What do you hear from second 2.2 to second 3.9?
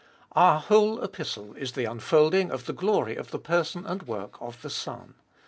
ing of the glory of the person